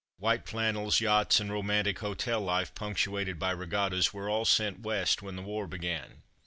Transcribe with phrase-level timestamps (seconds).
[0.17, 4.79] White flan nels, yachts, and romantic hotel life, punc tuated by regattas, were all sent
[4.79, 6.23] West when the war began.